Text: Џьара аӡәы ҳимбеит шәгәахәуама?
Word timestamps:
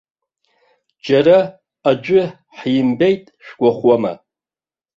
Џьара 1.05 1.39
аӡәы 1.89 2.21
ҳимбеит 2.59 3.23
шәгәахәуама? 3.43 4.13